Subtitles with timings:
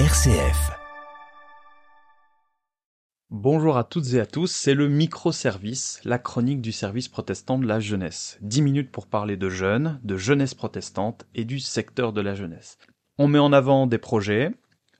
[0.00, 0.72] RCF.
[3.30, 7.66] Bonjour à toutes et à tous, c'est le microservice, la chronique du service protestant de
[7.68, 8.36] la jeunesse.
[8.40, 12.76] 10 minutes pour parler de jeunes, de jeunesse protestante et du secteur de la jeunesse.
[13.18, 14.50] On met en avant des projets,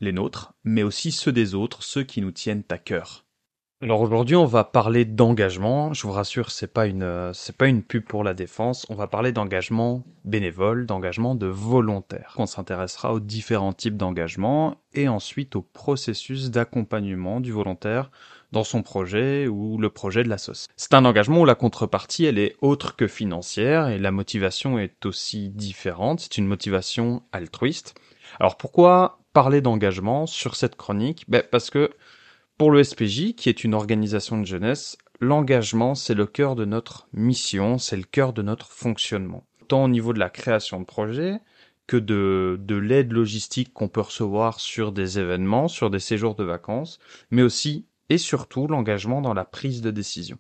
[0.00, 3.26] les nôtres, mais aussi ceux des autres, ceux qui nous tiennent à cœur.
[3.82, 5.92] Alors aujourd'hui, on va parler d'engagement.
[5.92, 8.86] Je vous rassure, c'est pas une c'est pas une pub pour la défense.
[8.88, 12.34] On va parler d'engagement bénévole, d'engagement de volontaire.
[12.38, 18.10] On s'intéressera aux différents types d'engagement et ensuite au processus d'accompagnement du volontaire
[18.52, 20.68] dans son projet ou le projet de la sauce.
[20.76, 25.04] C'est un engagement où la contrepartie, elle est autre que financière et la motivation est
[25.04, 26.20] aussi différente.
[26.20, 27.96] C'est une motivation altruiste.
[28.38, 31.24] Alors pourquoi parler d'engagement sur cette chronique?
[31.28, 31.90] Ben Parce que
[32.58, 37.08] pour le SPJ, qui est une organisation de jeunesse, l'engagement, c'est le cœur de notre
[37.12, 39.46] mission, c'est le cœur de notre fonctionnement.
[39.68, 41.40] Tant au niveau de la création de projets
[41.86, 46.44] que de, de l'aide logistique qu'on peut recevoir sur des événements, sur des séjours de
[46.44, 46.98] vacances,
[47.30, 50.38] mais aussi et surtout l'engagement dans la prise de décision.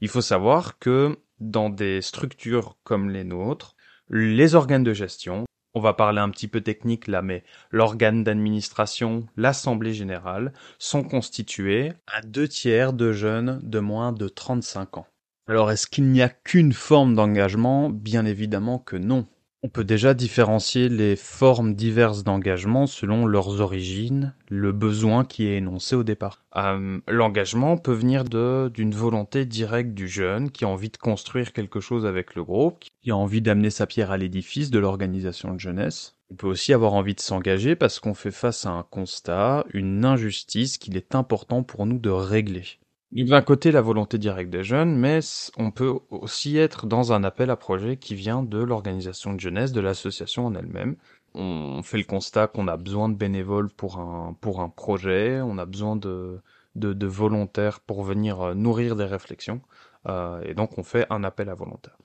[0.00, 3.74] Il faut savoir que dans des structures comme les nôtres,
[4.08, 9.26] les organes de gestion, on va parler un petit peu technique là, mais l'organe d'administration,
[9.36, 15.06] l'Assemblée générale, sont constitués à deux tiers de jeunes de moins de 35 ans.
[15.46, 17.90] Alors est-ce qu'il n'y a qu'une forme d'engagement?
[17.90, 19.26] Bien évidemment que non.
[19.62, 25.58] On peut déjà différencier les formes diverses d'engagement selon leurs origines, le besoin qui est
[25.58, 26.42] énoncé au départ.
[26.56, 31.80] Euh, l'engagement peut venir d'une volonté directe du jeune qui a envie de construire quelque
[31.80, 35.60] chose avec le groupe, qui a envie d'amener sa pierre à l'édifice de l'organisation de
[35.60, 36.16] jeunesse.
[36.30, 40.06] On peut aussi avoir envie de s'engager parce qu'on fait face à un constat, une
[40.06, 42.64] injustice qu'il est important pour nous de régler.
[43.12, 45.18] D'un côté, la volonté directe des jeunes, mais
[45.56, 49.72] on peut aussi être dans un appel à projet qui vient de l'organisation de jeunesse,
[49.72, 50.96] de l'association en elle-même.
[51.34, 55.58] On fait le constat qu'on a besoin de bénévoles pour un, pour un projet, on
[55.58, 56.40] a besoin de,
[56.76, 59.60] de, volontaires pour venir euh, nourrir des réflexions,
[60.08, 61.98] euh, et donc on fait un appel à volontaires.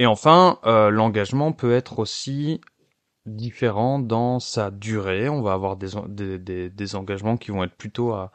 [0.00, 2.60] Et enfin, euh, l'engagement peut être aussi
[3.26, 5.28] différent dans sa durée.
[5.28, 8.30] On va avoir des, des, des, des engagements qui vont être plutôt à,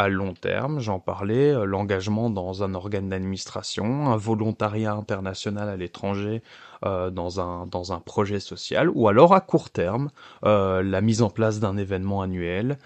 [0.00, 5.76] à long terme, j'en parlais, euh, l'engagement dans un organe d'administration, un volontariat international à
[5.76, 6.42] l'étranger
[6.86, 10.10] euh, dans, un, projet social, ou alors à court terme,
[10.44, 12.78] euh, la mise en place d'un événement annuel,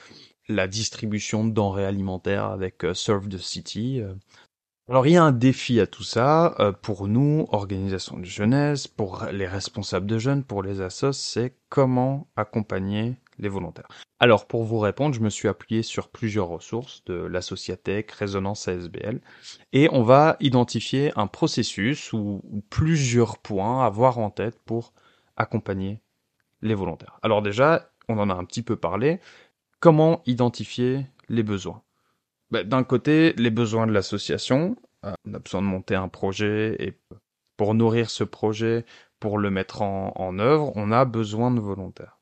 [0.49, 4.03] la distribution de denrées alimentaires avec Serve the City.
[4.89, 9.25] Alors il y a un défi à tout ça, pour nous, organisation de jeunesse, pour
[9.33, 13.15] les responsables de jeunes, pour les assos, c'est comment accompagner
[14.21, 19.21] Alors pour vous répondre, je me suis appuyé sur plusieurs ressources de l'Associatec, Résonance ASBL,
[19.73, 24.93] et on va identifier un processus ou, plusieurs points à avoir en tête pour
[25.37, 26.01] accompagner
[26.63, 27.19] les volontaires.
[27.23, 29.21] Alors déjà, on en a un petit peu parlé,
[29.81, 31.83] comment identifier les besoins?
[32.51, 36.77] Ben, D'un côté, les besoins de l'association, euh, on a besoin de monter un projet
[36.79, 36.99] et
[37.57, 38.85] pour nourrir ce projet,
[39.21, 42.19] pour le mettre en œuvre, on a besoin de volontaires.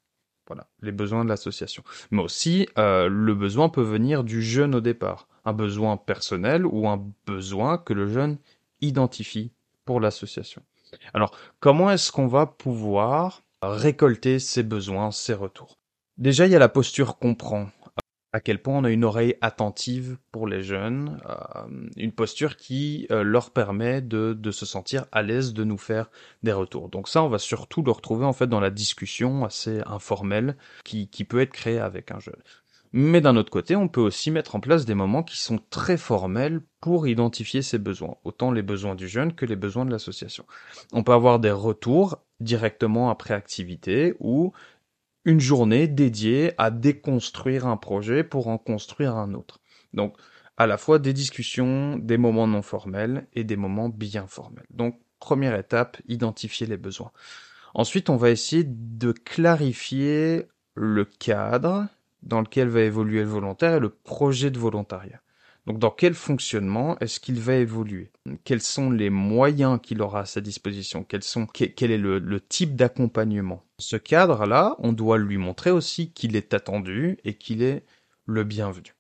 [0.52, 1.82] Voilà, les besoins de l'association.
[2.10, 5.26] Mais aussi, euh, le besoin peut venir du jeune au départ.
[5.46, 8.36] Un besoin personnel ou un besoin que le jeune
[8.82, 9.50] identifie
[9.86, 10.60] pour l'association.
[11.14, 15.78] Alors, comment est-ce qu'on va pouvoir récolter ces besoins, ces retours?
[16.18, 17.68] Déjà, il y a la posture comprend
[18.32, 23.06] à quel point on a une oreille attentive pour les jeunes, euh, une posture qui
[23.10, 26.10] euh, leur permet de, se sentir à l'aise de nous faire
[26.42, 26.88] des retours.
[26.88, 31.08] Donc ça, on va surtout le retrouver en fait dans la discussion assez informelle qui,
[31.08, 32.40] qui peut être créée avec un jeune.
[32.94, 35.96] Mais d'un autre côté, on peut aussi mettre en place des moments qui sont très
[35.96, 40.44] formels pour identifier ses besoins, autant les besoins du jeune que les besoins de l'association.
[40.92, 44.52] On peut avoir des retours directement après activité ou
[45.24, 49.60] une journée dédiée à déconstruire un projet pour en construire un autre.
[49.94, 50.16] Donc,
[50.56, 54.66] à la fois des discussions, des moments non formels et des moments bien formels.
[54.70, 57.12] Donc, première étape, identifier les besoins.
[57.74, 61.86] Ensuite, on va essayer de clarifier le cadre
[62.22, 65.20] dans lequel va évoluer le volontaire et le projet de volontariat.
[65.66, 68.10] Donc dans quel fonctionnement est-ce qu'il va évoluer?
[68.44, 71.04] Quels sont les moyens qu'il aura à sa disposition?
[71.04, 73.64] Quel est le, le type d'accompagnement?
[73.78, 77.84] Ce cadre-là, on doit lui montrer aussi qu'il est attendu et qu'il est
[78.26, 78.94] le bienvenu.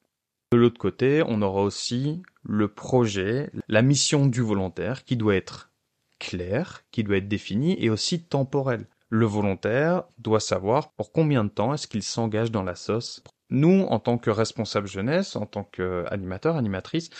[0.52, 5.70] De l'autre côté, on aura aussi le projet, la mission du volontaire qui doit être
[6.18, 8.86] claire, qui doit être définie et aussi temporelle.
[9.08, 13.82] Le volontaire doit savoir pour combien de temps est-ce qu'il s'engage dans la sauce nous,
[13.82, 17.10] en tant que responsable jeunesse, en tant qu'animateur, animatrice,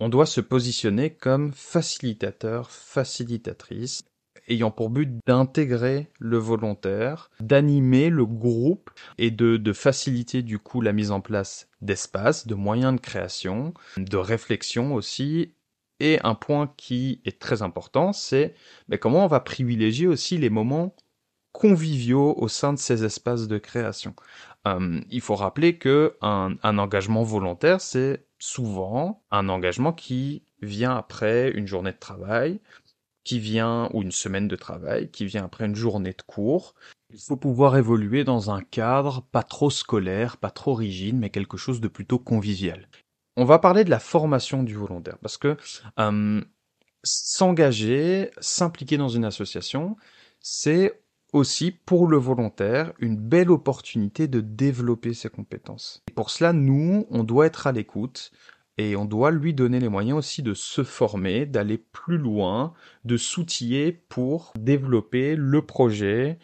[0.00, 4.02] on doit se positionner comme facilitateur, facilitatrice.
[4.48, 10.92] ayant pour but d'intégrer le volontaire, d'animer le groupe et de, faciliter du coup la
[10.92, 15.54] mise en place d'espaces, de moyens de création, de réflexion aussi.
[16.00, 18.54] Et un point qui est très important, c'est
[18.88, 20.96] ben, comment on va privilégier aussi les moments
[21.52, 24.14] conviviaux au sein de ces espaces de création.
[24.66, 31.50] Euh, il faut rappeler que un, engagement volontaire, c'est souvent un engagement qui vient après
[31.50, 32.60] une journée de travail,
[33.24, 36.74] qui vient, ou une semaine de travail, qui vient après une journée de cours.
[37.12, 41.56] Il faut pouvoir évoluer dans un cadre pas trop scolaire, pas trop rigide, mais quelque
[41.56, 42.88] chose de plutôt convivial.
[43.36, 45.56] On va parler de la formation du volontaire, parce que
[45.98, 46.42] euh,
[47.02, 49.96] s'engager, s'impliquer dans une association,
[50.40, 51.01] c'est
[51.32, 56.02] aussi pour le volontaire une belle opportunité de développer ses compétences.
[56.08, 58.30] Et pour cela, nous, on doit être à l'écoute,
[58.78, 62.72] et on doit lui donner les moyens aussi de se former, d'aller plus loin,
[63.04, 66.38] de s'outiller pour développer le projet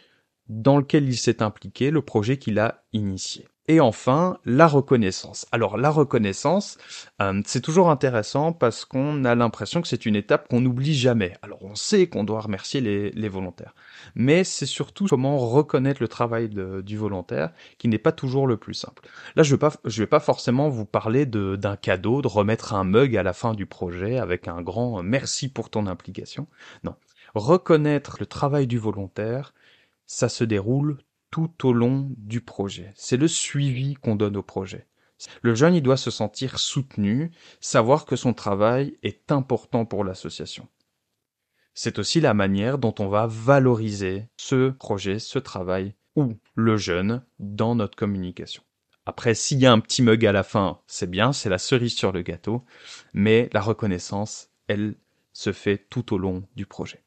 [0.48, 3.48] dans lequel il s'est impliqué, le projet qu'il a initié.
[3.70, 5.46] Et enfin, la reconnaissance.
[5.52, 6.78] Alors la reconnaissance,
[7.20, 11.34] euh, c'est toujours intéressant parce qu'on a l'impression que c'est une étape qu'on n'oublie jamais.
[11.42, 13.74] Alors on sait qu'on doit remercier les, volontaires,
[14.14, 18.72] mais c'est surtout comment reconnaître le travail du volontaire qui n'est pas toujours le plus
[18.72, 19.06] simple.
[19.36, 23.18] Là, je ne vais, vais pas forcément vous parler d'un cadeau, de remettre un mug
[23.18, 26.46] à la fin du projet avec un grand merci pour ton implication.
[26.84, 26.94] Non.
[27.34, 29.52] Reconnaître le travail du volontaire,
[30.06, 30.96] ça se déroule
[31.30, 32.92] tout au long du projet.
[32.94, 34.86] C'est le suivi qu'on donne au projet.
[35.42, 40.68] Le jeune, il doit se sentir soutenu, savoir que son travail est important pour l'association.
[41.74, 47.24] C'est aussi la manière dont on va valoriser ce projet, ce travail, ou le jeune
[47.38, 48.62] dans notre communication.
[49.06, 51.94] Après, s'il y a un petit mug à la fin, c'est bien, c'est la cerise
[51.94, 52.64] sur le gâteau,
[53.14, 54.96] mais la reconnaissance, elle,
[55.32, 57.04] se fait tout au long du projet.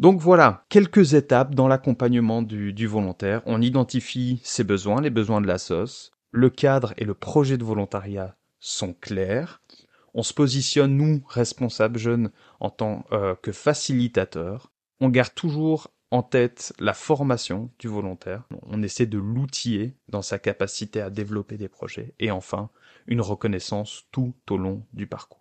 [0.00, 3.42] Donc voilà, quelques étapes dans l'accompagnement du, volontaire.
[3.44, 6.10] On identifie ses besoins, les besoins de la sauce.
[6.30, 9.60] Le cadre et le projet de volontariat sont clairs.
[10.14, 12.30] On se positionne, nous, responsables jeunes,
[12.60, 14.72] en tant euh, que facilitateurs.
[15.00, 18.44] On garde toujours en tête la formation du volontaire.
[18.62, 22.14] On essaie de l'outiller dans sa capacité à développer des projets.
[22.18, 22.70] Et enfin,
[23.06, 25.39] une reconnaissance tout au long du parcours.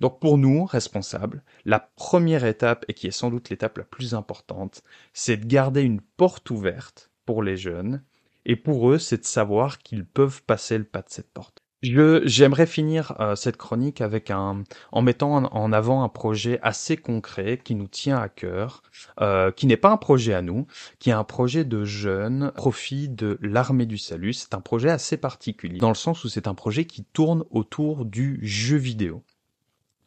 [0.00, 4.14] Donc pour nous, responsables, la première étape, et qui est sans doute l'étape la plus
[4.14, 4.82] importante,
[5.12, 8.02] c'est de garder une porte ouverte pour les jeunes,
[8.46, 11.62] et pour eux, c'est de savoir qu'ils peuvent passer le pas de cette porte.
[11.82, 17.60] j'aimerais finir euh, cette chronique avec un, en mettant en, avant un projet assez concret
[17.62, 18.82] qui nous tient à cœur,
[19.20, 20.66] euh, qui n'est pas un projet à nous,
[21.00, 24.32] qui est un projet de jeunes profit de l'armée du salut.
[24.32, 28.04] C'est un projet assez particulier dans le sens où c'est un projet qui tourne autour
[28.04, 29.24] du jeu vidéo.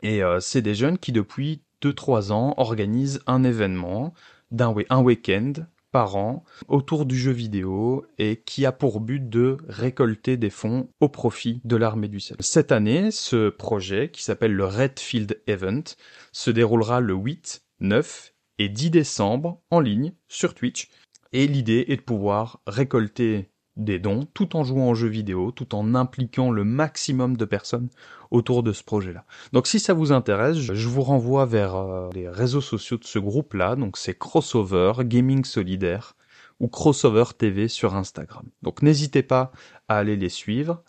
[0.01, 4.13] Et euh, c'est des jeunes qui, depuis 2-3 ans, organisent un événement
[4.51, 5.53] d'un un week-end
[5.91, 10.89] par an autour du jeu vidéo et qui a pour but de récolter des fonds
[10.99, 12.37] au profit de l'armée du ciel.
[12.41, 15.83] Cette année, ce projet, qui s'appelle le Redfield Event,
[16.31, 20.89] se déroulera le 8, 9 et 10 décembre en ligne sur Twitch.
[21.31, 25.73] Et l'idée est de pouvoir récolter des dons tout en jouant aux jeux vidéo, tout
[25.73, 27.89] en impliquant le maximum de personnes
[28.29, 29.25] autour de ce projet-là.
[29.53, 33.19] Donc si ça vous intéresse, je vous renvoie vers euh, les réseaux sociaux de ce
[33.19, 36.15] groupe-là, donc c'est Crossover Gaming Solidaire
[36.59, 38.45] ou Crossover TV sur Instagram.
[38.61, 39.51] Donc n'hésitez pas
[39.87, 40.83] à aller les suivre.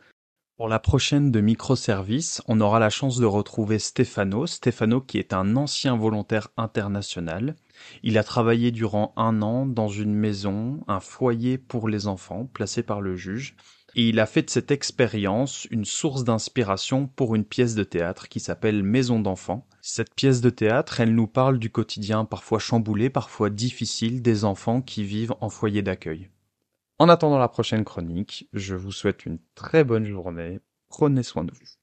[0.60, 5.32] Pour la prochaine de microservices, on aura la chance de retrouver Stefano, Stefano qui est
[5.32, 7.56] un ancien volontaire international.
[8.02, 12.82] Il a travaillé durant un an dans une maison, un foyer pour les enfants, placé
[12.82, 13.56] par le juge,
[13.96, 18.28] et il a fait de cette expérience une source d'inspiration pour une pièce de théâtre
[18.28, 19.66] qui s'appelle Maison d'enfants.
[19.80, 24.82] Cette pièce de théâtre, elle nous parle du quotidien parfois chamboulé, parfois difficile des enfants
[24.82, 26.28] qui vivent en foyer d'accueil.
[27.00, 30.60] En attendant la prochaine chronique, je vous souhaite une très bonne journée.
[30.88, 31.79] Prenez soin de vous.